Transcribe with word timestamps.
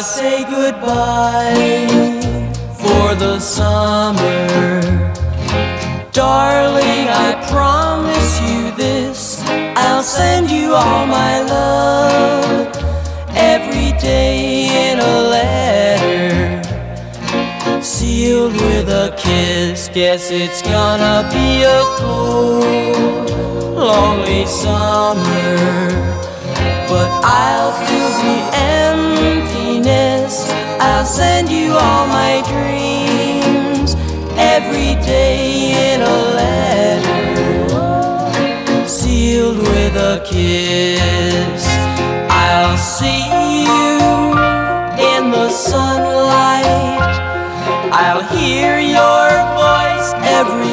Gotta 0.00 0.12
say 0.12 0.44
goodbye 0.44 1.56
for 2.72 3.14
the 3.16 3.38
summer, 3.38 4.80
darling, 6.10 7.06
I 7.08 7.34
promise 7.50 8.40
you 8.40 8.70
this 8.76 9.42
I'll 9.76 10.02
send 10.02 10.50
you 10.50 10.72
all 10.74 11.06
my 11.06 11.42
love 11.42 12.74
every 13.34 13.92
day 13.98 14.90
in 14.90 15.00
a 15.00 15.20
letter, 15.36 16.62
sealed 17.82 18.54
with 18.54 18.88
a 18.88 19.14
kiss. 19.18 19.88
Guess 19.88 20.30
it's 20.30 20.62
gonna 20.62 21.28
be 21.30 21.62
a 21.62 21.82
cold, 21.98 22.64
lonely 23.76 24.46
summer 24.46 26.00
but 26.88 27.08
I'll 27.22 27.72
fill 27.86 28.10
the 28.20 28.38
emptiness. 28.56 29.39
I'll 31.00 31.06
send 31.06 31.48
you 31.48 31.72
all 31.72 32.06
my 32.08 32.42
dreams 32.46 33.94
every 34.36 34.96
day 35.00 35.94
in 35.94 36.02
a 36.02 36.18
letter, 36.36 37.66
sealed 38.86 39.56
with 39.56 39.96
a 39.96 40.22
kiss. 40.26 41.64
I'll 42.28 42.76
see 42.76 43.24
you 43.64 43.98
in 45.14 45.30
the 45.30 45.48
sunlight. 45.48 47.16
I'll 47.90 48.24
hear 48.36 48.78
your 48.78 49.30
voice 49.56 50.12
everywhere. 50.28 50.69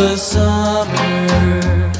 The 0.00 0.16
summer. 0.16 1.92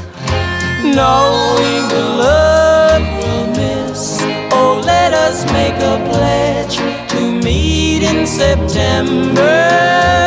Knowing 0.83 1.83
the 1.95 2.05
love 2.25 3.03
we'll 3.19 3.47
miss. 3.61 4.17
Oh, 4.51 4.81
let 4.83 5.13
us 5.13 5.45
make 5.53 5.75
a 5.75 5.97
pledge 6.09 6.77
to 7.11 7.21
meet 7.31 8.01
in 8.01 8.25
September 8.25 10.20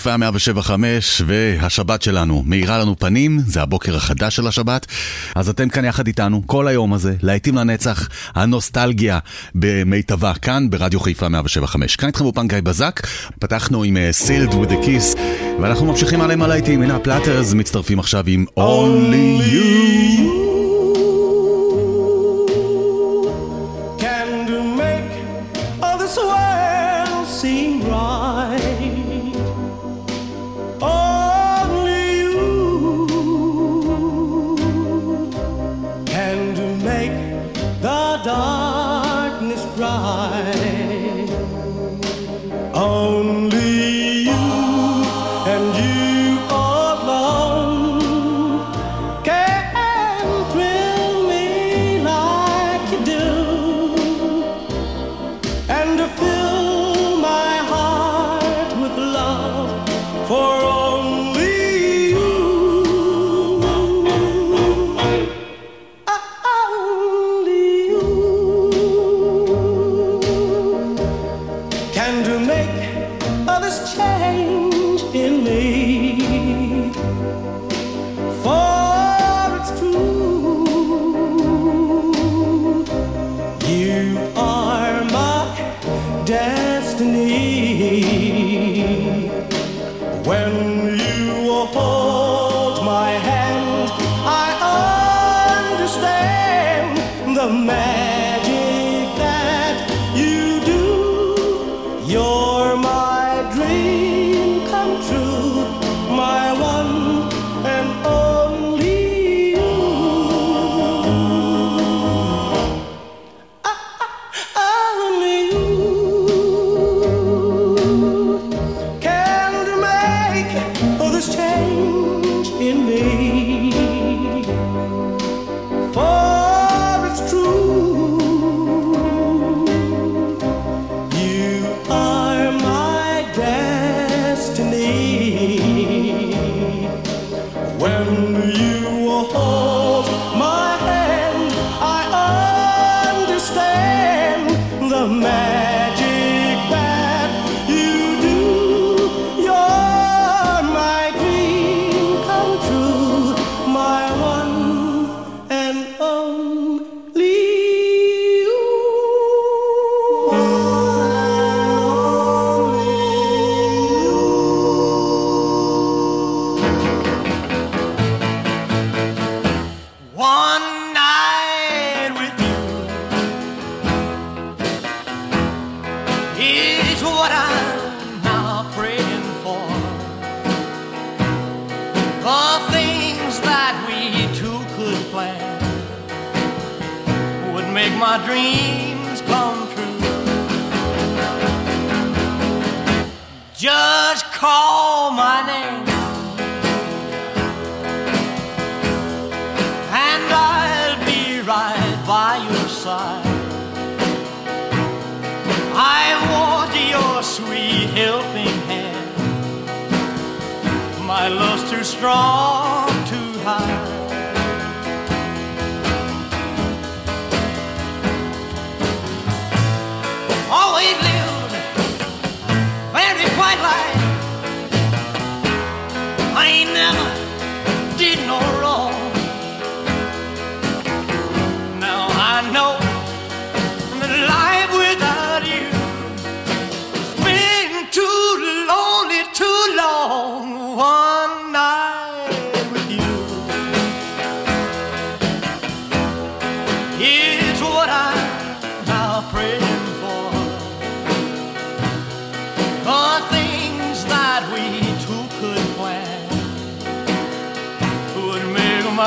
חיפה 0.00 0.16
175 0.16 1.22
והשבת 1.26 2.02
שלנו 2.02 2.42
מאירה 2.46 2.78
לנו 2.78 2.98
פנים, 2.98 3.38
זה 3.46 3.62
הבוקר 3.62 3.96
החדש 3.96 4.36
של 4.36 4.46
השבת. 4.46 4.86
אז 5.34 5.48
אתם 5.48 5.68
כאן 5.68 5.84
יחד 5.84 6.06
איתנו 6.06 6.42
כל 6.46 6.68
היום 6.68 6.92
הזה, 6.92 7.14
להיטים 7.22 7.54
לנצח, 7.56 8.08
הנוסטלגיה 8.34 9.18
במיטבה, 9.54 10.34
כאן 10.34 10.70
ברדיו 10.70 11.00
חיפה 11.00 11.28
175. 11.28 11.96
כאן 11.96 12.06
איתכם 12.06 12.24
אופן 12.24 12.48
גיא 12.48 12.60
בזק, 12.60 13.00
פתחנו 13.38 13.82
עם 13.82 13.96
סילד 14.10 14.50
with 14.50 14.70
a 14.70 15.18
ואנחנו 15.62 15.86
ממשיכים 15.86 16.20
עליהם 16.20 16.42
הלהיטים, 16.42 16.82
הנה 16.82 16.96
הפלאטרס 16.96 17.52
מצטרפים 17.54 17.98
עכשיו 17.98 18.24
עם 18.26 18.44
Only 18.58 19.52
You. 19.52 20.09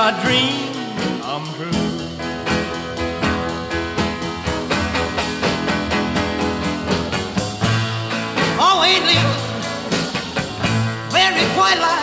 my 0.04 0.12
dream 0.22 0.74
come 1.22 1.46
true. 1.56 1.72
Oh, 8.60 8.84
ain't 8.84 9.08
it 9.16 9.24
very 11.10 11.46
quiet 11.56 11.80
like 11.80 12.03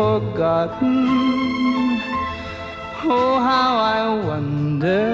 forgotten. 0.00 0.96
Oh, 3.04 3.34
how 3.50 3.72
I 3.98 4.02
wonder, 4.28 5.04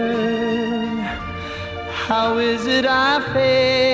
how 2.06 2.38
is 2.38 2.66
it 2.66 2.84
I 2.86 3.20
fail? 3.32 3.85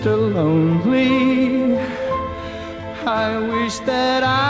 Still 0.00 0.30
Lonely. 0.30 1.76
I 3.04 3.38
wish 3.38 3.80
that 3.80 4.22
I 4.22 4.49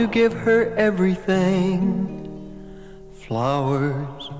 to 0.00 0.06
give 0.06 0.32
her 0.32 0.74
everything 0.76 1.76
flowers, 3.12 4.30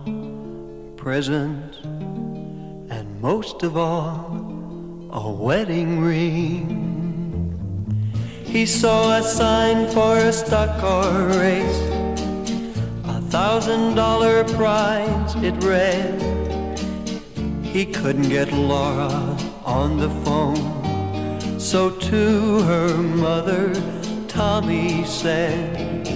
presents, 0.97 1.77
and 1.85 3.21
most 3.21 3.63
of 3.63 3.77
all, 3.77 5.11
a 5.13 5.31
wedding 5.31 6.01
ring. 6.01 6.65
He 8.43 8.65
saw 8.65 9.19
a 9.19 9.23
sign 9.23 9.87
for 9.91 10.17
a 10.17 10.33
stock 10.33 10.81
car 10.81 11.27
race, 11.27 11.81
a 13.05 13.21
thousand 13.29 13.97
dollar 13.97 14.45
prize 14.45 15.35
it 15.45 15.63
read. 15.63 16.23
He 17.67 17.85
couldn't 17.85 18.31
get 18.31 18.51
Laura 18.51 19.37
on 19.67 19.99
the 19.99 20.09
phone, 20.25 21.61
so 21.61 21.91
to 21.91 22.63
her 22.63 22.97
mother 22.97 24.00
Tommy 24.31 25.05
said, 25.05 26.07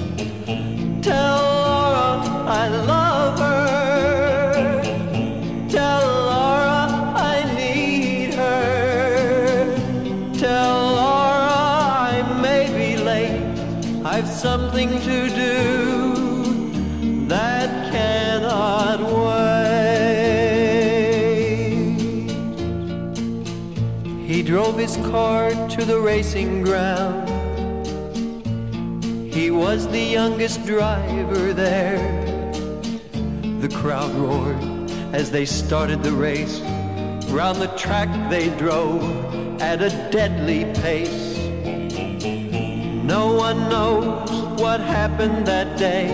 Tell 1.02 1.42
Laura 1.42 2.23
I 2.47 2.68
love 2.68 3.38
her. 3.40 4.83
Tell 5.68 6.06
Laura 6.30 6.87
I 7.16 7.44
need 7.56 8.35
her. 8.35 9.75
Tell 10.33 10.92
Laura 10.94 11.59
I 12.12 12.23
may 12.40 12.68
be 12.78 12.97
late. 13.02 13.42
I've 14.04 14.28
something 14.28 14.90
to 14.90 15.28
do 15.30 17.26
that 17.26 17.90
cannot 17.90 19.00
wait. 19.25 19.44
He 24.25 24.44
drove 24.44 24.78
his 24.78 24.97
car 25.09 25.50
to 25.50 25.85
the 25.85 25.99
racing 25.99 26.62
ground. 26.62 27.24
Was 29.55 29.89
the 29.89 30.03
youngest 30.03 30.67
driver 30.67 31.53
there. 31.53 31.99
The 33.61 33.69
crowd 33.75 34.12
roared 34.14 34.90
as 35.14 35.31
they 35.31 35.47
started 35.47 36.03
the 36.03 36.12
race. 36.12 36.61
Round 37.31 37.61
the 37.61 37.73
track 37.77 38.09
they 38.29 38.51
drove 38.59 39.03
at 39.62 39.81
a 39.81 39.88
deadly 40.11 40.64
pace. 40.83 41.38
No 43.05 43.33
one 43.33 43.69
knows 43.69 44.31
what 44.61 44.81
happened 44.81 45.47
that 45.47 45.79
day. 45.79 46.09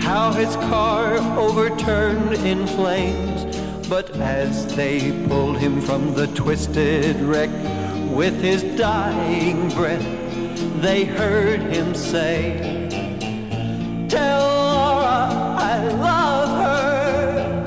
How 0.00 0.32
his 0.32 0.56
car 0.56 1.16
overturned 1.38 2.34
in 2.46 2.66
flames. 2.66 3.44
But 3.88 4.10
as 4.16 4.74
they 4.74 5.12
pulled 5.28 5.58
him 5.58 5.80
from 5.80 6.14
the 6.14 6.28
twisted 6.28 7.16
wreck 7.20 7.50
with 8.10 8.40
his 8.40 8.62
dying 8.78 9.68
breath, 9.70 10.23
they 10.80 11.04
heard 11.04 11.60
him 11.60 11.94
say, 11.94 12.88
Tell 14.08 14.40
Laura 14.40 15.28
I 15.56 15.88
love 15.88 16.48
her. 16.62 17.64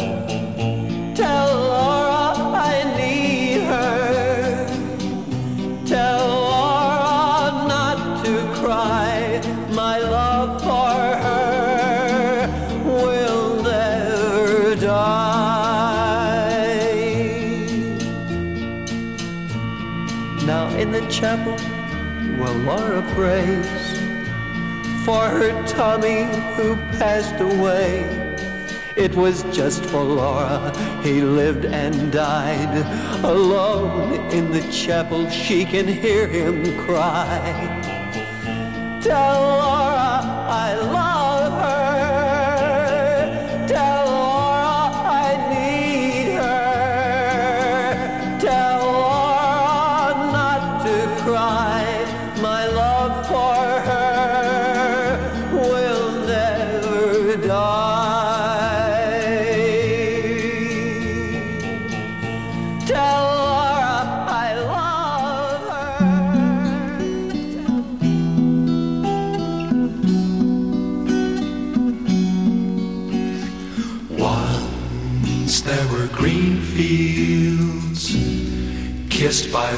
Tell 1.15 1.47
Laura 1.55 2.33
I 2.53 2.83
need 2.97 3.61
her. 3.61 4.67
Tell 5.85 6.27
Laura 6.27 7.67
not 7.67 8.25
to 8.25 8.33
cry. 8.61 9.41
My 9.71 9.99
love 9.99 10.61
for 10.61 10.99
her 11.25 12.47
will 12.85 13.63
never 13.63 14.75
die. 14.75 15.37
Now 20.45 20.67
in 20.77 20.91
the 20.91 21.01
chapel, 21.09 21.57
well, 22.47 22.79
Laura 22.79 23.01
prays 23.13 23.67
for 25.03 25.27
her 25.27 25.65
Tommy 25.67 26.23
who 26.55 26.75
passed 26.97 27.39
away. 27.41 28.03
It 28.95 29.13
was 29.15 29.43
just 29.55 29.83
for 29.85 30.03
Laura 30.03 30.71
he 31.03 31.21
lived 31.21 31.65
and 31.65 32.11
died. 32.11 32.85
Alone 33.23 34.13
in 34.31 34.51
the 34.51 34.61
chapel, 34.71 35.29
she 35.29 35.65
can 35.65 35.87
hear 35.87 36.27
him 36.27 36.77
cry. 36.77 37.41
Tell 39.01 39.41
Laura 39.41 40.21
I 40.49 40.75
love 40.75 41.06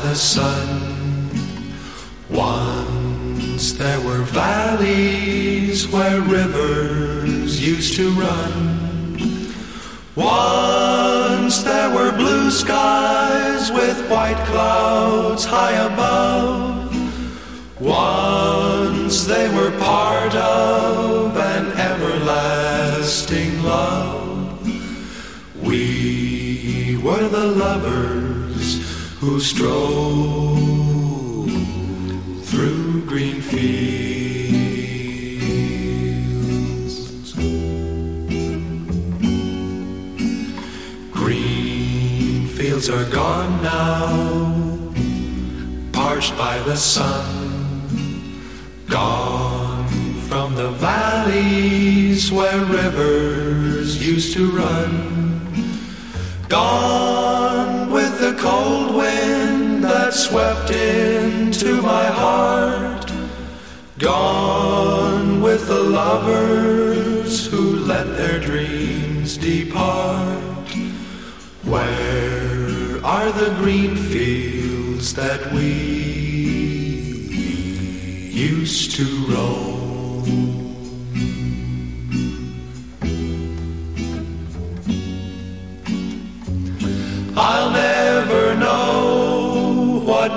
the 0.02 0.16
sun. 0.16 1.30
Once 2.30 3.74
there 3.74 4.00
were 4.02 4.24
valleys 4.24 5.88
where 5.90 6.22
rivers 6.22 7.66
used 7.66 7.96
to 7.98 8.10
run. 8.12 9.50
Once 10.16 11.64
there 11.64 11.90
were 11.94 12.12
blue 12.14 12.50
skies 12.50 13.72
with 13.72 14.10
white 14.10 14.42
clouds 14.46 15.44
high 15.44 15.78
above. 15.92 16.96
Once 17.80 19.26
they 19.26 19.50
were 19.56 19.72
part 19.80 20.34
of 20.36 21.36
an 21.36 21.72
everlasting 21.74 23.64
love. 23.64 24.66
We 25.62 26.98
were 27.04 27.28
the 27.28 27.48
lovers 27.48 28.29
who 29.20 29.38
strolled 29.42 30.60
through 32.46 33.06
green 33.06 33.42
fields. 33.42 33.74
Green 41.12 42.48
fields 42.48 42.90
are 42.90 43.10
gone 43.10 43.62
now, 43.62 44.94
parched 45.92 46.38
by 46.38 46.58
the 46.60 46.78
sun. 46.78 47.36
Gone 48.88 49.88
from 50.30 50.56
the 50.56 50.72
valleys 50.72 52.32
where 52.32 52.64
rivers 52.64 54.02
used 54.02 54.32
to 54.36 54.50
run. 54.50 55.42
Gone 56.48 57.79
cold 58.40 58.96
wind 58.96 59.84
that 59.84 60.14
swept 60.14 60.72
into 60.72 61.82
my 61.82 62.06
heart. 62.06 63.12
Gone 63.98 65.42
with 65.42 65.68
the 65.68 65.84
lovers 65.84 67.48
who 67.48 67.80
let 67.80 68.08
their 68.16 68.40
dreams 68.40 69.38
depart. 69.38 70.70
Where 71.64 73.04
are 73.04 73.32
the 73.34 73.54
green 73.58 73.98
fields 73.98 75.14
that 75.16 75.52
we 75.52 75.72
used 78.32 78.96
to 78.96 79.06
roam? 79.28 79.79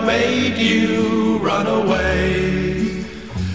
Made 0.04 0.56
you 0.56 1.38
run 1.38 1.66
away. 1.66 3.04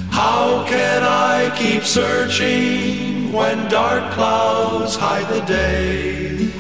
How 0.10 0.66
can 0.68 1.04
I 1.04 1.56
keep 1.58 1.84
searching 1.84 3.32
when 3.32 3.68
dark 3.70 4.12
clouds 4.14 4.96
hide 4.96 5.28
the 5.28 5.42
day? 5.46 6.52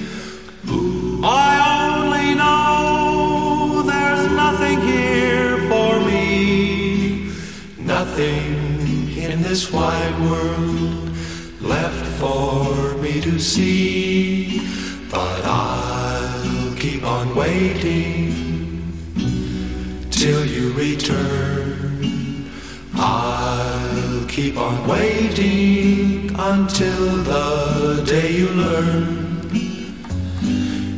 I 1.23 1.51
only 1.81 2.35
know 2.35 3.81
there's 3.81 4.31
nothing 4.31 4.79
here 4.81 5.57
for 5.69 5.99
me, 5.99 7.31
nothing 7.79 9.17
in 9.17 9.41
this 9.41 9.71
wide 9.71 10.19
world 10.21 11.09
left 11.59 12.05
for 12.19 12.95
me 12.97 13.19
to 13.21 13.39
see. 13.39 14.61
But 15.09 15.43
I'll 15.43 16.75
keep 16.75 17.03
on 17.03 17.35
waiting 17.35 18.26
till 20.17 20.43
you 20.43 20.73
return. 20.73 22.49
I'll 22.95 24.25
keep 24.27 24.57
on 24.57 24.87
waiting 24.87 26.31
until 26.35 27.17
the 27.17 28.03
day 28.03 28.31
you 28.31 28.49
learn. 28.49 29.51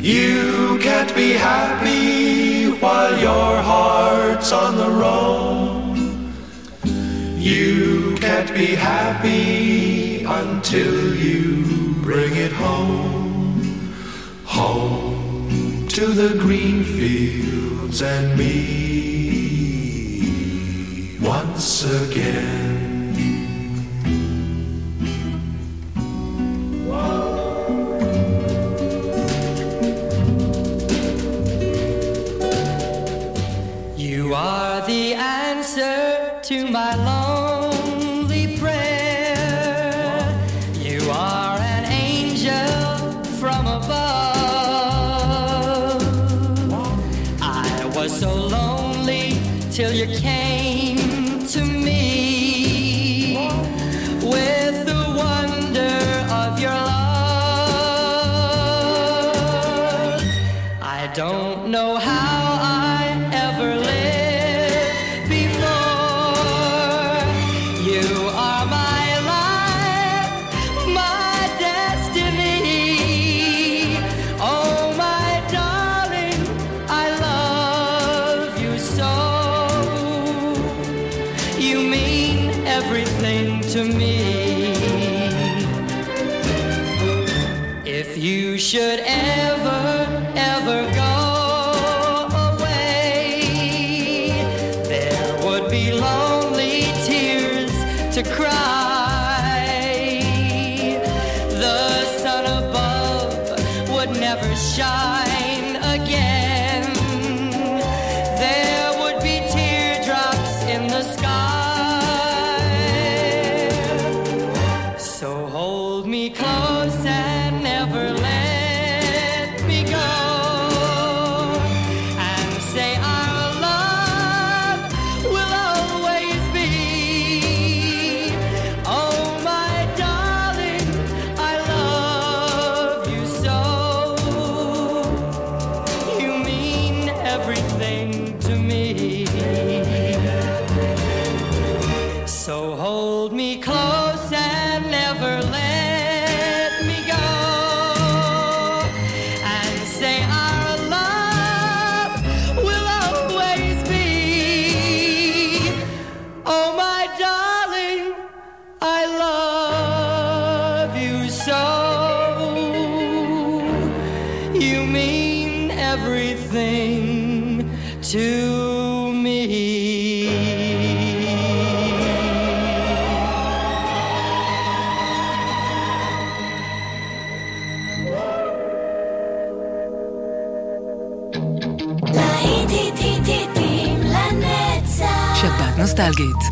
You 0.01 0.79
can't 0.79 1.13
be 1.13 1.33
happy 1.33 2.71
while 2.79 3.19
your 3.19 3.61
heart's 3.61 4.53
on 4.53 4.77
the 4.77 4.89
road. 4.89 5.97
You 7.37 8.15
can't 8.21 8.53
be 8.53 8.67
happy 8.67 10.23
until 10.23 11.13
you 11.13 11.93
bring 12.01 12.37
it 12.37 12.53
home. 12.53 13.93
Home 14.45 15.18
to 15.99 16.07
the 16.13 16.33
green 16.39 16.81
fields 16.81 18.01
and 18.01 18.37
me 18.37 18.47
once 21.19 21.83
again. 21.83 22.78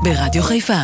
ברדיו 0.06 0.42
חיפה. 0.42 0.82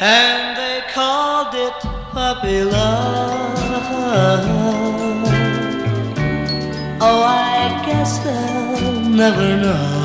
and 0.00 0.56
they 0.56 0.78
called 0.94 1.52
it 1.66 1.74
puppy 2.12 2.62
love. 2.62 3.58
Oh, 7.00 7.22
I 7.22 7.82
guess 7.86 8.18
they'll 8.24 9.00
never 9.22 9.48
know 9.64 10.01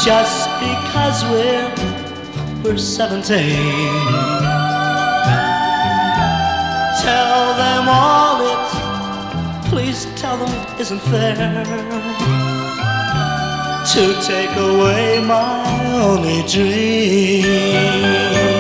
Just 0.06 0.50
because 0.60 1.24
we're 1.26 1.70
we're 2.64 2.78
17 2.78 3.20
tell 7.02 7.54
them 7.56 7.88
all 7.88 8.42
it 8.42 9.70
please 9.70 10.06
tell 10.16 10.38
them 10.38 10.50
it 10.50 10.82
isn't 10.82 11.02
fair 11.02 12.49
to 13.94 14.14
take 14.22 14.52
away 14.52 15.20
my 15.20 16.00
only 16.00 16.44
dream 16.48 18.59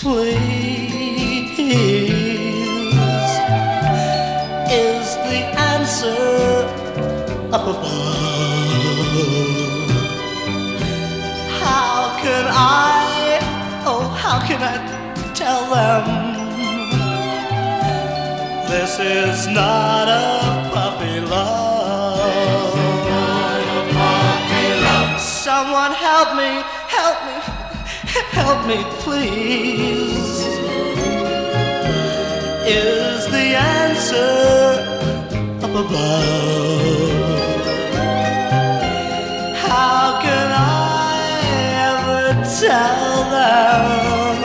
please 0.00 1.58
is 4.70 5.16
the 5.26 5.40
answer 5.72 6.14
up 7.52 7.66
above. 7.66 7.88
How 11.58 12.16
can 12.22 12.44
I, 12.46 13.40
oh, 13.86 14.06
how 14.22 14.38
can 14.46 14.60
I 14.62 14.76
tell 15.34 15.64
them 15.74 16.04
this 18.70 19.00
is 19.00 19.48
not 19.48 20.06
a 20.06 20.70
puppy 20.72 21.18
love? 21.20 22.72
Puppy 23.98 24.66
love. 24.84 25.20
Someone 25.20 25.92
help 25.92 26.36
me, 26.36 26.62
help 26.86 27.18
me 27.26 27.57
help 28.48 28.64
me, 28.66 28.80
please? 29.04 30.40
Is 32.66 33.20
the 33.36 33.46
answer 33.82 34.32
up 35.64 35.74
above? 35.84 37.12
How 39.66 40.02
can 40.24 40.48
I 40.50 41.18
ever 41.90 42.22
tell 42.62 43.12
them 43.36 44.36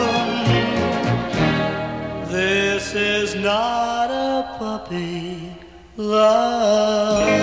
this 2.30 2.84
is 2.94 3.34
not 3.36 4.08
a 4.10 4.56
puppy 4.58 5.56
love? 5.96 7.33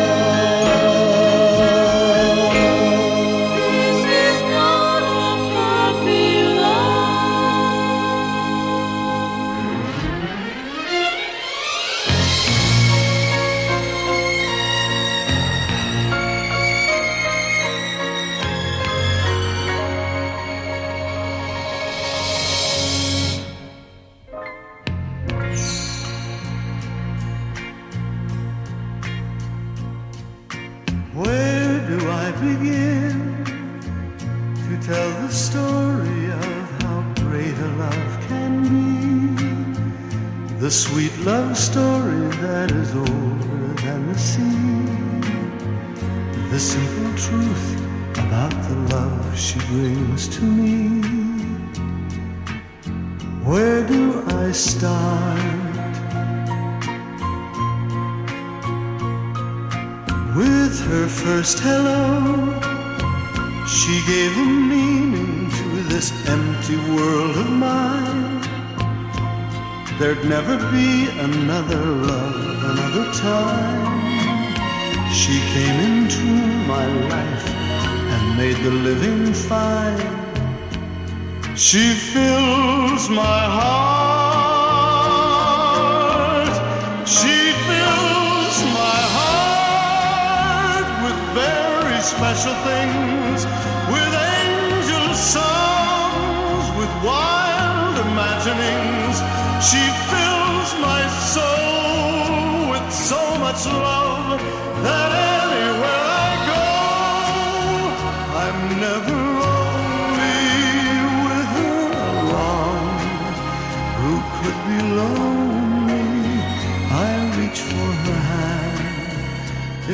She 81.72 81.94
fills 81.94 83.10
my 83.10 83.41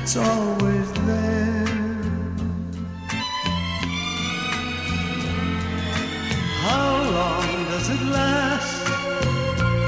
It's 0.07 0.15
always 0.15 0.89
there. 1.05 1.67
How 6.63 6.91
long 7.17 7.47
does 7.71 7.89
it 7.89 8.01
last? 8.17 8.85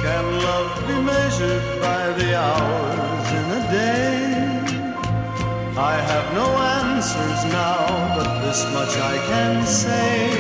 Can 0.04 0.26
love 0.44 0.72
be 0.90 0.98
measured 1.14 1.64
by 1.80 2.12
the 2.20 2.38
hours 2.38 3.28
in 3.40 3.46
a 3.60 3.64
day? 3.72 4.20
I 5.78 5.96
have 6.12 6.28
no 6.34 6.48
answers 6.84 7.42
now, 7.54 8.18
but 8.18 8.42
this 8.42 8.62
much 8.74 8.94
I 8.98 9.16
can 9.32 9.66
say. 9.66 10.32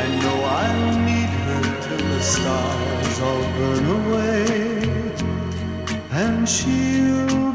I 0.00 0.04
know 0.22 0.38
I'll 0.42 0.98
meet 1.06 1.32
her 1.46 1.62
till 1.86 2.04
the 2.14 2.20
stars 2.20 3.20
all 3.26 3.44
burn 3.58 3.86
away, 4.00 4.44
and 6.10 6.48
she'll. 6.48 7.45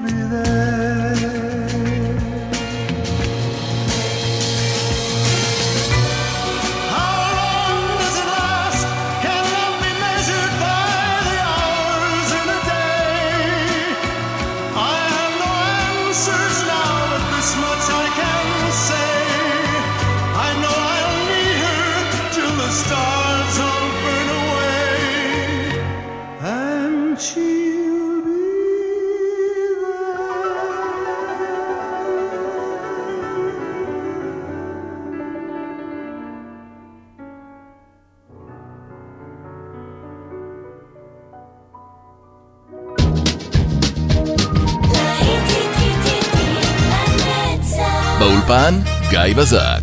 גיא 49.12 49.34
בזק. 49.36 49.81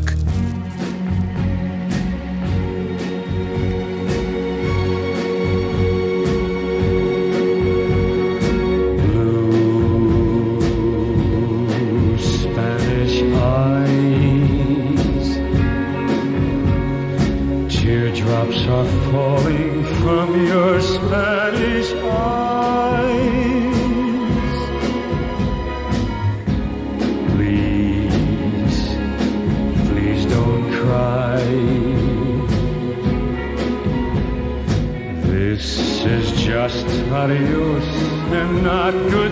not 38.63 38.93
good. 39.11 39.28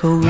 echo 0.00 0.29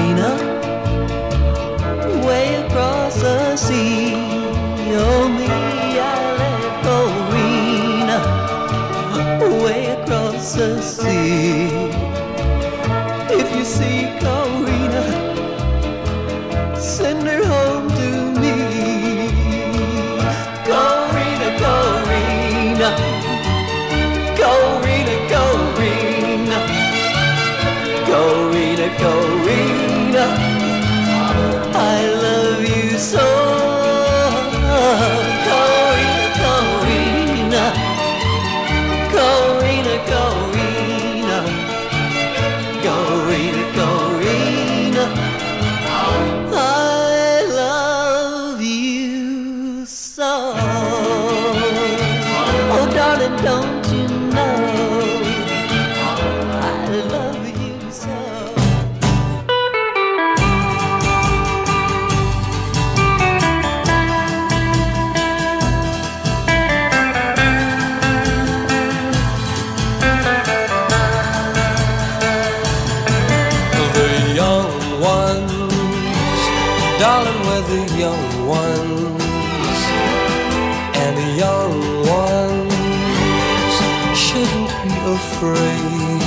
afraid 85.43 86.21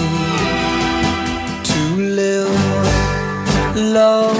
to 1.63 1.81
live 2.19 2.49
low 3.75 4.33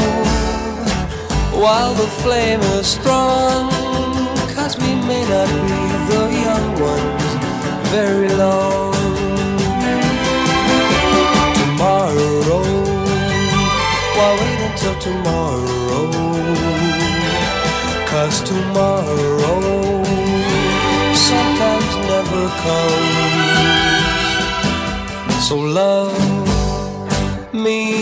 while 1.61 1.93
the 1.93 2.07
flame 2.23 2.59
is 2.77 2.87
strong. 2.87 3.69
Cause 4.55 4.75
we 4.77 4.95
may 5.09 5.23
not 5.29 5.49
be 5.69 5.81
the 6.09 6.23
young 6.45 6.69
ones 6.81 7.29
very 7.93 8.29
long. 8.29 8.93
Tomorrow, 11.61 12.63
why 14.17 14.29
wait 14.39 14.59
until 14.69 14.95
tomorrow? 15.07 16.05
Cause 18.09 18.41
tomorrow 18.41 20.03
sometimes 21.13 21.95
never 22.09 22.47
comes. 22.63 23.82
So 25.43 25.57
love 25.57 26.15
me. 27.53 28.01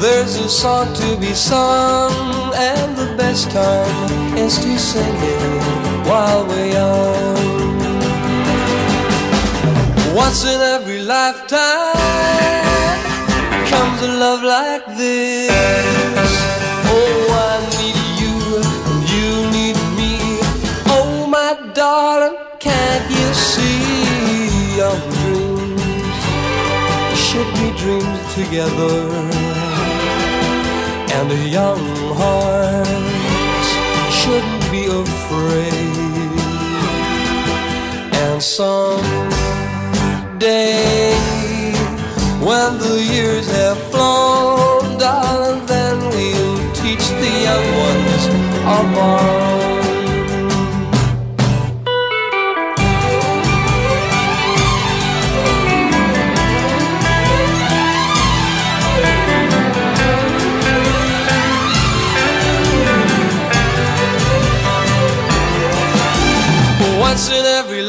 There's 0.00 0.36
a 0.36 0.48
song 0.48 0.94
to 0.94 1.16
be 1.16 1.34
sung, 1.34 2.12
and 2.54 2.96
the 2.96 3.12
best 3.16 3.50
time 3.50 4.38
is 4.38 4.56
to 4.58 4.78
sing 4.78 5.16
it 5.16 6.06
while 6.06 6.46
we're 6.46 6.70
young. 6.74 7.74
Once 10.14 10.44
in 10.44 10.60
every 10.60 11.02
lifetime 11.02 11.96
comes 13.66 14.00
a 14.02 14.12
love 14.24 14.44
like 14.44 14.86
this. 14.96 16.73
Be 27.64 27.70
dreams 27.78 28.34
together? 28.34 28.94
And 31.16 31.26
a 31.32 31.42
young 31.48 31.84
heart 32.20 32.86
shouldn't 34.18 34.64
be 34.70 34.84
afraid. 35.04 36.34
And 38.24 38.42
someday, 38.42 38.84
when 42.48 42.78
the 42.78 42.96
years 43.14 43.46
have 43.50 43.78
flown, 43.90 44.98
darling, 44.98 45.64
then 45.66 45.96
we'll 46.10 46.58
teach 46.74 47.06
the 47.22 47.32
young 47.48 47.66
ones 47.88 48.24
of 48.76 48.86
our 48.98 49.53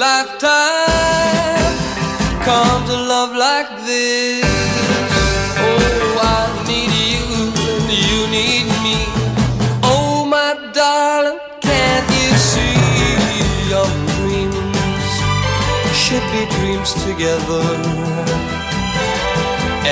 lifetime 0.05 1.75
comes 2.49 2.87
a 2.97 2.99
love 3.13 3.33
like 3.47 3.69
this. 3.89 4.45
Oh, 5.65 6.29
I 6.37 6.41
need 6.69 6.93
you 7.11 7.25
and 7.89 8.01
you 8.09 8.21
need 8.37 8.65
me. 8.85 8.99
Oh, 9.93 10.15
my 10.35 10.51
darling, 10.79 11.39
can't 11.67 12.07
you 12.21 12.31
see 12.51 12.77
your 13.73 13.89
dreams 14.13 15.13
should 16.03 16.25
be 16.35 16.43
dreams 16.57 16.91
together? 17.07 17.65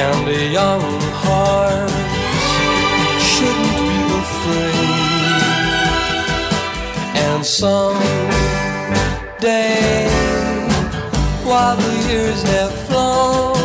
And 0.04 0.22
a 0.40 0.42
young 0.60 0.86
heart 1.24 1.94
shouldn't 3.32 3.74
be 3.82 3.94
afraid. 4.22 4.92
And 7.26 7.42
some 7.60 8.43
day 9.44 10.08
while 11.44 11.76
the 11.76 12.08
years 12.08 12.42
have 12.44 12.72
flown, 12.88 13.63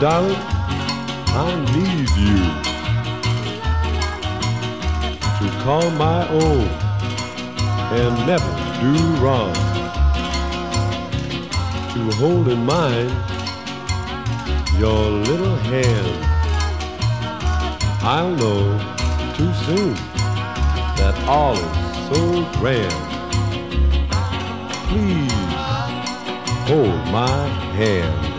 darling, 0.00 0.34
I 0.34 1.54
need 1.76 2.08
you 2.16 2.38
to 5.38 5.46
call 5.62 5.90
my 5.90 6.26
own 6.28 6.66
and 7.92 8.26
never 8.26 8.52
do 8.80 8.94
wrong. 9.22 9.52
To 11.92 12.16
hold 12.16 12.48
in 12.48 12.64
mind 12.64 13.10
your 14.78 15.10
little 15.28 15.56
hand. 15.68 16.24
I'll 18.02 18.34
know 18.36 18.78
too 19.36 19.52
soon 19.66 19.94
that 20.96 21.14
all 21.28 21.52
is 21.52 22.08
so 22.08 22.50
grand. 22.58 23.00
Please 24.88 25.30
hold 26.66 27.12
my 27.12 27.46
hand. 27.76 28.29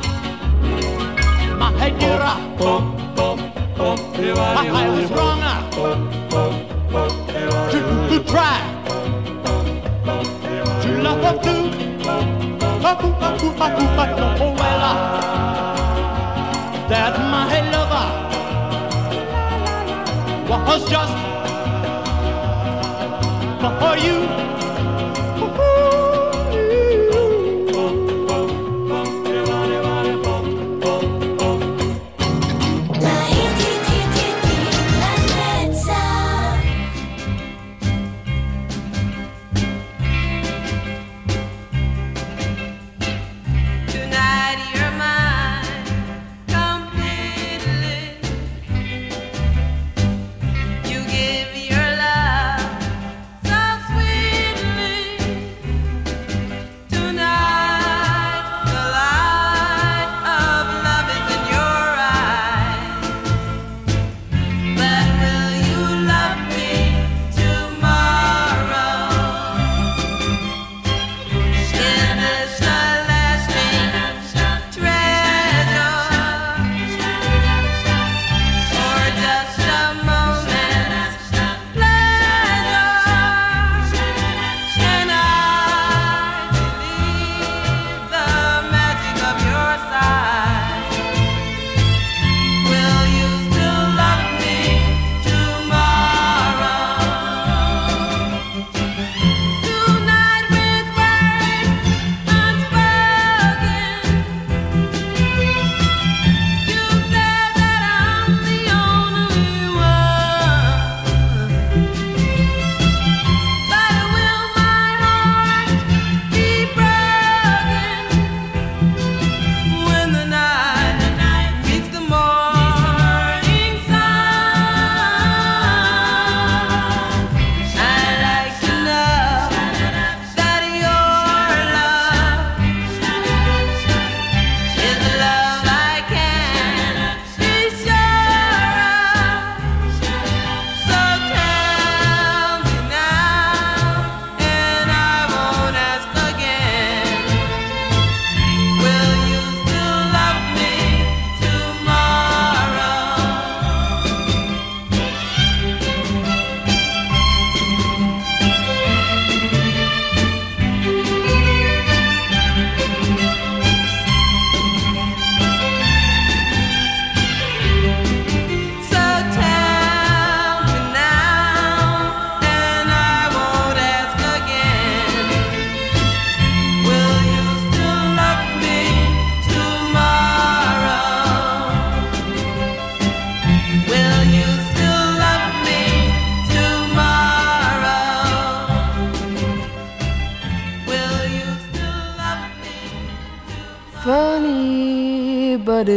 My 2.11 2.17
head 2.17 2.19
get 2.19 2.21
up. 2.21 2.39
I 4.57 4.59
was 4.89 5.09
wrong 5.11 5.41
to, 7.71 7.79
to 8.09 8.17
try 8.29 8.57
to 10.81 10.89
love 11.01 11.21
no, 11.21 11.31
well, 14.55 14.83
that 16.89 17.13
my 17.31 17.45
lover 17.71 18.07
was 20.49 20.81
just 20.89 21.30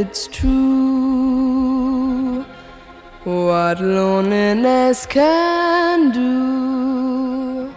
it's 0.00 0.26
true. 0.26 1.64
What 3.24 3.80
loneliness 3.80 5.06
can 5.06 6.10
do 6.10 7.72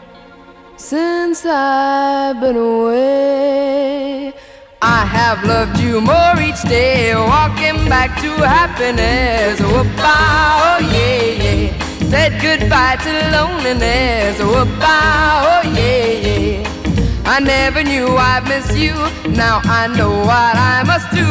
since 0.78 1.45
I've 1.45 2.39
been 2.41 2.57
away. 2.57 4.34
I 4.82 5.05
have 5.05 5.43
loved 5.43 5.80
you 5.80 6.01
more 6.01 6.36
each 6.41 6.61
day, 6.63 7.15
walking 7.15 7.88
back 7.88 8.20
to 8.22 8.32
happiness. 8.57 9.59
Whoop-ah, 9.61 10.18
oh 10.65 10.80
yeah, 10.95 11.24
yeah. 11.43 11.70
Said 12.11 12.32
goodbye 12.41 12.97
to 13.05 13.11
loneliness. 13.36 14.39
Whoop-ah, 14.39 15.61
oh 15.63 15.63
yeah, 15.80 16.07
yeah. 16.28 16.68
I 17.26 17.39
never 17.39 17.84
knew 17.84 18.07
I'd 18.18 18.43
miss 18.47 18.76
you. 18.76 19.07
Now 19.36 19.61
I 19.63 19.88
know 19.97 20.11
what 20.25 20.55
I 20.55 20.84
must 20.86 21.09
do. 21.11 21.28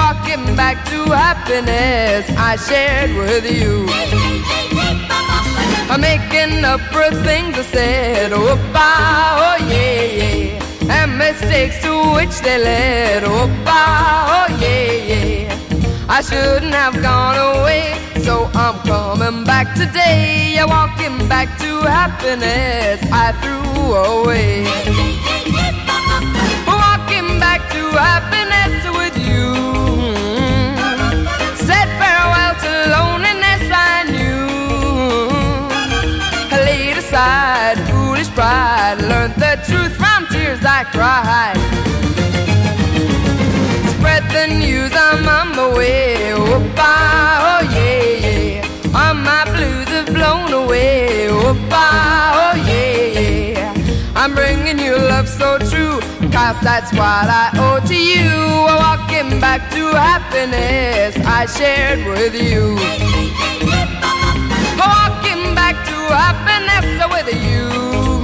Walking 0.00 0.56
back 0.56 0.84
to 0.90 1.04
happiness 1.12 2.28
I 2.36 2.56
shared 2.56 3.14
with 3.16 3.44
you. 3.50 3.86
I'm 5.88 6.00
making 6.00 6.64
up 6.64 6.80
for 6.92 7.08
things 7.24 7.56
I 7.56 7.62
said. 7.62 8.32
Whoop-ah, 8.32 9.58
oh 9.60 9.66
yeah, 9.66 10.02
yeah. 10.20 10.92
And 10.96 11.18
mistakes 11.18 11.80
to 11.82 11.92
which 12.16 12.34
they 12.40 12.58
led. 12.58 13.22
Whoop-ah, 13.22 14.48
oh 14.48 14.48
yeah, 14.60 14.92
yeah. 15.12 16.06
I 16.08 16.20
shouldn't 16.22 16.74
have 16.74 17.00
gone 17.02 17.36
away, 17.36 17.94
so 18.22 18.50
I'm 18.54 18.78
coming 18.86 19.44
back 19.44 19.74
today. 19.74 20.54
Yeah, 20.54 20.66
walking 20.66 21.28
back 21.28 21.58
to 21.58 21.80
happiness 21.82 23.00
I 23.12 23.32
threw 23.40 23.94
away. 23.94 24.66
Happiness 27.96 28.84
with 28.98 29.16
you. 29.16 29.54
Said 31.66 31.88
farewell 31.98 32.54
to 32.64 32.72
loneliness 32.96 33.64
I 33.72 34.04
knew. 34.12 34.46
I 36.52 36.56
laid 36.64 36.96
aside 36.98 37.78
foolish 37.90 38.28
pride, 38.30 38.98
learned 39.00 39.34
the 39.36 39.58
truth 39.66 39.94
from 39.96 40.26
tears 40.28 40.62
I 40.64 40.84
cried. 40.94 41.56
Spread 43.92 44.24
the 44.30 44.46
news, 44.54 44.92
I'm 44.94 45.26
on 45.28 45.56
my 45.56 45.68
way. 45.76 46.34
Whoop-ah, 46.34 47.60
oh 47.60 47.62
yeah, 47.74 48.60
yeah. 48.60 48.98
All 48.98 49.14
my 49.14 49.44
blues 49.52 49.88
have 49.88 50.06
blown 50.06 50.52
away. 50.52 51.28
Whoop-ah, 51.30 52.52
oh 52.52 52.56
yeah, 52.70 53.20
yeah. 53.20 54.14
I'm 54.14 54.34
bringing 54.34 54.78
you 54.78 54.96
love 54.96 55.28
so 55.28 55.58
true, 55.58 56.00
cause 56.36 56.60
that's 56.60 56.92
what 56.92 57.28
I 57.42 57.46
owe 57.64 57.80
to 57.90 57.98
you. 58.12 58.28
Walking 58.84 59.40
back 59.40 59.60
to 59.74 59.82
happiness 60.08 61.16
I 61.38 61.40
shared 61.56 62.02
with 62.12 62.34
you. 62.48 62.64
Walking 64.84 65.44
back 65.60 65.76
to 65.88 65.96
happiness 66.24 66.88
with 67.14 67.28
you. 67.46 67.64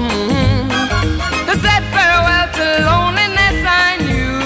Mm-hmm. 0.04 1.50
I 1.52 1.54
said 1.64 1.82
farewell 1.94 2.48
to 2.58 2.66
loneliness 2.90 3.58
I 3.84 3.90
knew. 4.06 4.36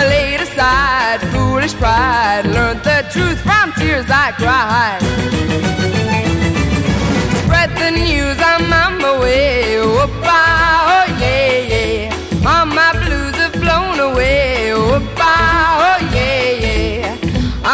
I 0.00 0.02
laid 0.14 0.40
aside 0.46 1.20
foolish 1.32 1.74
pride, 1.74 2.44
learned 2.56 2.82
the 2.90 2.98
truth 3.14 3.40
from 3.46 3.66
tears 3.78 4.08
I 4.10 4.28
cried. 4.42 5.02
Spread 7.38 7.70
the 7.82 7.90
news, 8.02 8.38
I'm 8.50 8.72
on 8.82 8.92
my 9.00 9.12
way. 9.20 9.78
Whoop-ah, 9.78 10.71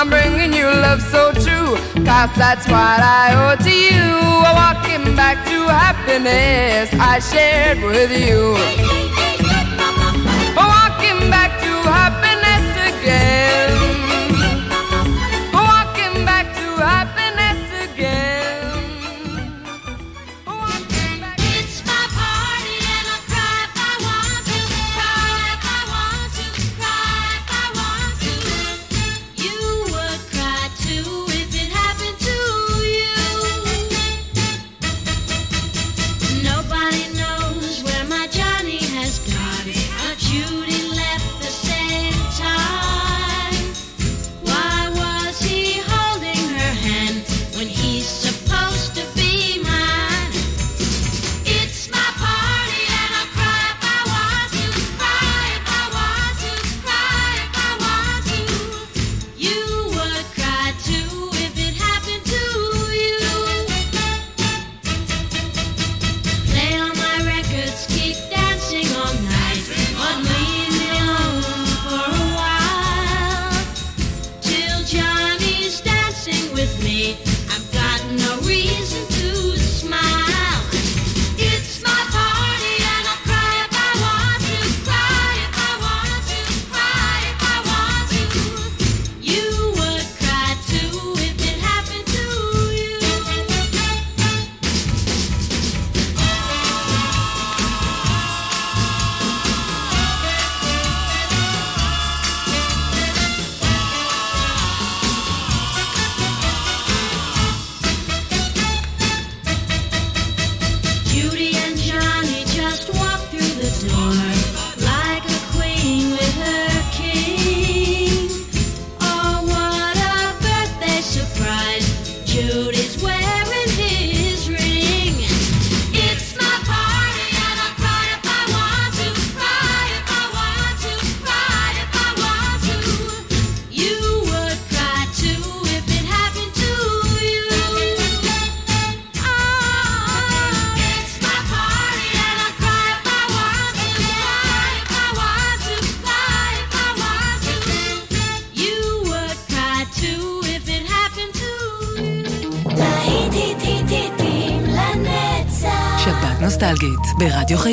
I'm 0.01 0.09
bringing 0.11 0.53
you 0.53 0.67
love 0.67 1.03
so 1.03 1.33
true, 1.33 1.75
cause 2.05 2.31
that's 2.37 2.69
what 2.69 3.01
I 3.03 3.35
owe 3.35 3.57
to 3.65 3.69
you. 3.69 4.07
Walking 4.55 5.17
back 5.17 5.45
to 5.49 5.67
happiness 5.67 6.95
I 6.95 7.19
shared 7.19 7.83
with 7.83 8.13
you. 8.13 9.08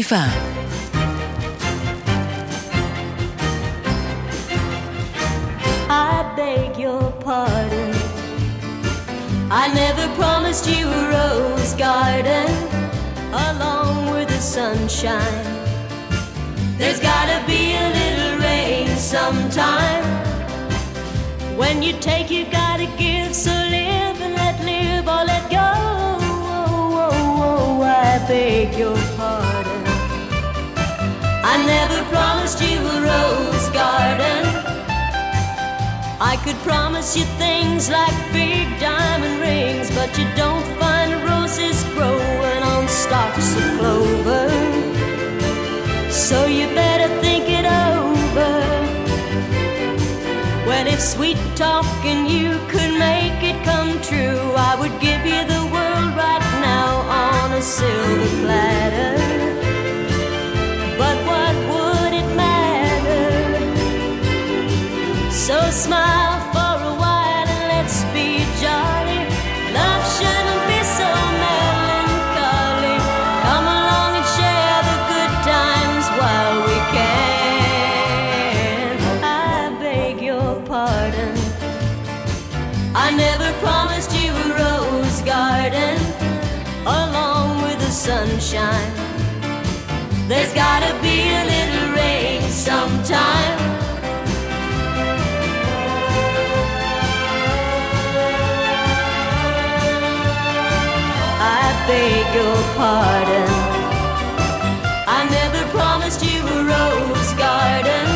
חיפה. 0.05 0.43
I 36.20 36.38
could 36.38 36.55
promise 36.63 37.18
you 37.18 37.26
things 37.38 37.89
like 37.89 38.16
big 38.32 38.80
diamond 38.80 39.41
rings, 39.41 39.93
but 39.93 40.18
you 40.18 40.26
don't 40.36 40.66
find 40.80 41.11
roses 41.30 41.84
growing 41.93 42.63
on 42.63 42.88
stalks 42.88 43.53
of 43.57 43.80
clover. 43.80 44.49
So 46.09 46.45
you 46.45 46.68
better 46.68 47.09
think 47.22 47.49
it 47.49 47.66
over. 47.66 48.53
Well, 50.66 50.88
if 50.88 51.01
sweet 51.01 51.38
talking 51.55 52.26
you 52.26 52.59
could 52.70 52.97
make 52.97 53.43
it 53.43 53.61
come 53.66 54.01
true, 54.01 54.53
I 54.55 54.78
would 54.80 54.97
give 55.01 55.26
you 55.26 55.43
the 55.43 55.63
world 55.74 56.16
right 56.16 56.47
now 56.61 56.91
on 57.09 57.51
a 57.51 57.61
silver 57.61 58.45
platter. 58.45 59.34
So 65.46 65.62
smile 65.70 66.39
for 66.54 66.76
a 66.89 66.96
while 66.98 67.48
and 67.48 67.68
let's 67.70 68.02
be 68.16 68.41
jolly. 68.58 69.22
Love 69.78 70.04
shouldn't 70.18 70.64
be 70.66 70.82
so 70.82 71.06
melancholy. 71.46 72.98
Come 73.46 73.68
along 73.78 74.12
and 74.18 74.28
share 74.34 74.82
the 74.89 74.98
good 75.14 75.34
times 75.46 76.06
while 76.18 76.58
we 76.66 76.78
can. 76.98 78.89
I 79.22 79.78
beg 79.80 80.20
your 80.20 80.60
pardon. 80.66 81.38
I 82.96 83.12
never 83.16 83.54
promised 83.60 84.18
you 84.20 84.32
a 84.32 84.48
rose 84.58 85.22
garden 85.22 86.00
along 86.88 87.62
with 87.62 87.78
the 87.78 87.91
sunshine. 87.91 88.93
There's 90.28 90.52
gotta 90.56 91.00
be 91.04 91.30
a 91.30 91.43
little 91.46 91.93
rain 91.93 92.41
sometime. 92.50 93.74
Beg 101.88 102.25
your 102.33 102.57
pardon. 102.75 103.49
I 105.17 105.19
never 105.38 105.61
promised 105.69 106.21
you 106.25 106.39
a 106.57 106.59
rose 106.73 107.31
garden. 107.45 108.07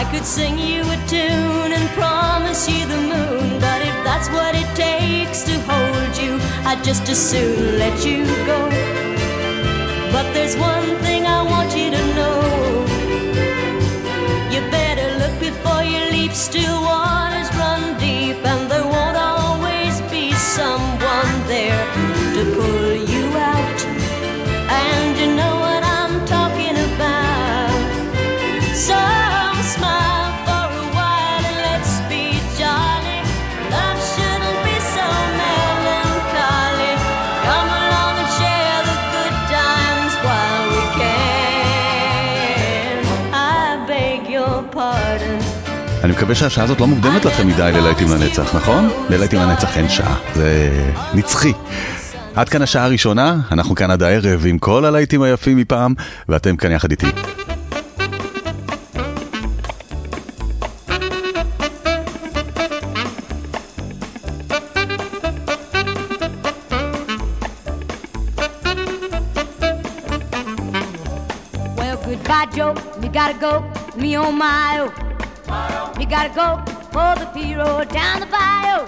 I 0.00 0.08
could 0.10 0.24
sing 0.24 0.58
you 0.58 0.82
a 0.82 0.98
tune 1.14 1.72
and 1.78 1.86
promise 1.90 2.68
you 2.68 2.86
the 2.86 3.00
moon, 3.12 3.60
but 3.60 3.80
if 3.82 3.96
that's 4.04 4.28
what 4.30 4.54
it 4.54 4.70
takes 4.76 5.42
to 5.48 5.54
hold 5.70 6.14
you, 6.22 6.38
I'd 6.68 6.82
just 6.84 7.08
as 7.08 7.18
soon 7.18 7.78
let 7.78 8.04
you 8.06 8.24
go. 8.46 8.60
But 10.12 10.32
there's 10.32 10.56
one 10.56 10.90
thing 11.04 11.26
I 11.26 11.42
want 11.42 11.70
you 11.76 11.90
to 11.90 12.02
know. 12.18 12.40
You 14.52 14.60
better 14.70 15.08
look 15.18 15.34
before 15.40 15.82
you 15.82 16.00
leap, 16.14 16.32
still 16.32 16.82
waters 16.82 17.50
run 17.56 17.98
deep, 17.98 18.38
and 18.52 18.70
there 18.70 18.84
won't 18.84 19.16
always 19.16 20.00
be 20.12 20.32
someone 20.32 20.69
there 21.50 22.09
מקווה 46.20 46.34
שהשעה 46.34 46.64
הזאת 46.64 46.80
לא 46.80 46.86
מוקדמת 46.86 47.24
לכם 47.24 47.46
מדי 47.46 47.70
ללהיטים 47.74 48.08
לנצח, 48.10 48.54
נכון? 48.56 48.88
ללהיטים 49.10 49.40
לנצח 49.40 49.76
אין 49.76 49.88
שעה, 49.88 50.16
זה 50.34 50.70
נצחי. 51.14 51.52
עד 52.34 52.48
כאן 52.48 52.62
השעה 52.62 52.84
הראשונה, 52.84 53.36
אנחנו 53.52 53.74
כאן 53.74 53.90
עד 53.90 54.02
הערב 54.02 54.46
עם 54.46 54.58
כל 54.58 54.84
הלהיטים 54.84 55.22
היפים 55.22 55.56
מפעם, 55.56 55.94
ואתם 56.28 56.56
כאן 56.56 56.72
יחד 56.72 56.90
איתי. 56.90 57.06
Goodbye, 72.06 72.46
Joe. 72.56 72.74
Me 73.00 73.08
gotta 73.08 73.36
go. 73.44 73.52
Me 73.96 74.16
on 74.16 74.34
my 74.38 74.80
own. 74.80 74.99
Gotta 76.10 76.34
go 76.34 76.72
for 76.90 77.14
the 77.20 77.30
P 77.32 77.54
road 77.54 77.88
down 77.90 78.18
the 78.18 78.26
bayou. 78.26 78.84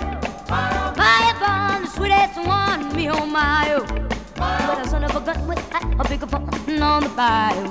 Fire 0.48 1.34
from 1.38 1.84
the 1.84 1.88
sweetest 1.94 2.36
one. 2.44 2.96
Me 2.96 3.06
on 3.06 3.30
my 3.30 3.72
oh. 3.74 3.82
own. 3.82 4.08
But 4.34 4.84
a 4.84 4.88
son 4.88 5.04
of 5.04 5.14
a 5.14 5.20
gun 5.20 5.46
with 5.46 5.62
a 5.72 6.08
bigger 6.08 6.26
fun 6.26 6.82
on 6.82 7.04
the 7.04 7.08
bayou. 7.10 7.68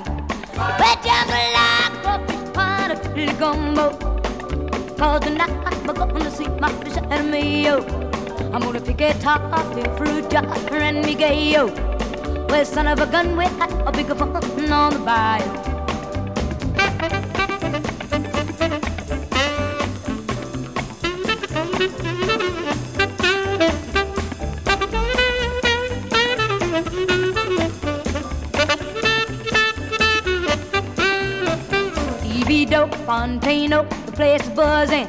Wet 0.80 1.02
down 1.04 1.26
the 1.28 1.42
line, 1.52 1.92
crawfish 2.00 2.54
pond, 2.54 2.92
a 2.92 3.14
little 3.14 3.36
gumbo. 3.36 3.90
Cause 4.96 5.20
tonight 5.20 5.50
I'm 5.50 5.84
gonna 5.84 6.30
see 6.30 6.48
my 6.48 6.72
fish 6.82 6.96
and 7.10 7.30
me, 7.30 7.66
yo. 7.66 7.82
I'm 8.54 8.62
gonna 8.62 8.80
pick 8.80 9.02
a 9.02 9.12
top, 9.20 9.42
a 9.52 9.96
fruit 9.98 10.30
jar, 10.30 10.46
and 10.72 11.04
me 11.04 11.14
gay, 11.14 11.52
yo. 11.52 11.66
Well, 12.48 12.64
son 12.64 12.86
of 12.86 13.00
a 13.00 13.06
gun 13.06 13.36
with 13.36 13.52
a 13.60 13.92
bigger 13.92 14.14
fun 14.14 14.72
on 14.72 14.94
the 14.94 14.98
bayou. 15.00 15.71
The 34.12 34.16
place 34.16 34.42
is 34.42 34.48
buzzing. 34.50 35.08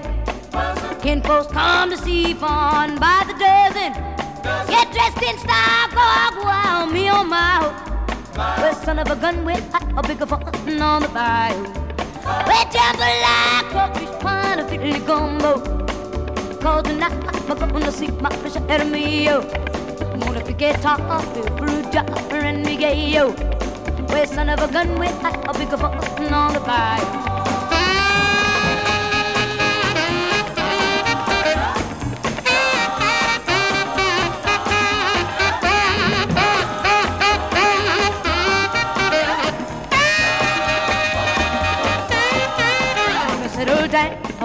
Ken 1.02 1.22
folks 1.22 1.52
come 1.52 1.90
to 1.90 1.98
see 1.98 2.34
fun 2.34 2.98
by 3.00 3.24
the 3.28 3.34
dozen. 3.34 3.92
Get 4.70 4.92
dressed 4.94 5.22
in 5.22 5.38
style, 5.38 5.90
go 5.92 6.00
out 6.00 6.36
wild, 6.44 6.94
me 6.94 7.10
on 7.10 7.30
my 7.30 7.60
own. 7.64 7.74
Well, 8.36 8.76
son 8.76 9.00
of 9.00 9.08
a 9.10 9.16
gun 9.16 9.44
with 9.46 9.64
a 9.98 10.02
bigger 10.08 10.26
fun 10.26 10.82
on 10.82 11.02
the 11.02 11.10
bayou. 11.10 11.64
Well, 12.48 12.66
jambalaya, 12.74 13.70
crawfish 13.72 14.20
pond, 14.22 14.62
a 14.62 14.64
fiddly 14.64 15.06
gumbo. 15.06 15.60
Cause 16.62 16.84
tonight 16.84 17.12
I'm 17.50 17.70
gonna 17.72 17.92
see 17.92 18.08
my 18.08 18.30
fish 18.38 18.56
at 18.56 18.88
me, 18.88 19.26
yo. 19.26 19.42
I'm 20.14 20.20
gonna 20.20 20.44
pick 20.46 20.62
a 20.62 20.74
top, 20.74 21.00
a 21.00 21.22
fruit 21.58 21.94
and 21.96 22.66
me 22.66 23.14
yo. 23.14 23.32
Well, 24.08 24.26
son 24.28 24.50
of 24.50 24.60
a 24.60 24.72
gun 24.72 24.98
with 24.98 25.12
a 25.24 25.54
bigger 25.58 25.78
fun 25.78 26.34
on 26.34 26.54
the 26.54 26.60
bayou. 26.62 27.33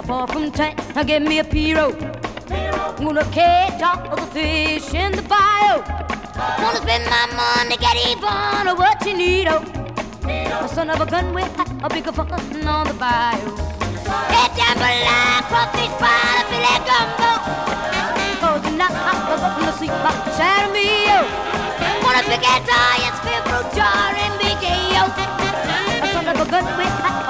Far 0.09 0.25
from 0.25 0.51
town. 0.51 0.73
Now 0.95 1.03
give 1.03 1.21
me 1.21 1.37
a 1.37 1.43
P-road. 1.43 1.95
I'm 2.49 3.05
gonna 3.05 3.23
catch 3.29 3.79
all 3.89 4.15
the 4.15 4.25
fish 4.33 4.91
in 4.95 5.11
the 5.11 5.21
bayou. 5.21 5.85
Wanna 6.61 6.81
spend 6.81 7.05
my 7.13 7.25
money, 7.37 7.77
get 7.77 7.95
even 8.09 8.67
of 8.69 8.77
what 8.81 9.05
you 9.05 9.15
need, 9.15 9.47
oh. 9.47 9.61
A 10.65 10.67
son 10.67 10.89
of 10.89 10.99
a 10.99 11.05
gun 11.05 11.31
with 11.35 11.53
a 11.85 11.87
bigger 11.93 12.11
fun 12.11 12.31
on 12.33 12.87
the 12.87 12.95
bio. 12.95 13.37
Get 14.33 14.49
down 14.57 14.75
below, 14.81 15.45
crawfish 15.49 15.93
pie, 16.01 16.41
a 16.41 16.43
filet 16.49 16.79
gumbo. 16.89 17.31
Cause 18.41 18.61
tonight 18.65 18.95
I'm 19.09 19.19
gonna 19.29 19.73
see 19.77 19.93
my 20.05 20.11
shadow 20.37 20.73
me, 20.73 20.89
oh. 21.17 21.25
Wanna 22.03 22.23
forget 22.25 22.65
all 22.65 22.95
your 23.03 23.13
spit 23.21 23.41
fruit 23.45 23.69
jar 23.77 24.09
and 24.25 24.35
big 24.41 24.57
yo. 24.89 25.03
A 26.01 26.07
son 26.13 26.27
of 26.33 26.41
a 26.41 26.49
gun 26.49 26.65
with 26.79 27.28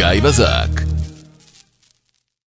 גיא 0.00 0.20
בזק. 0.22 0.69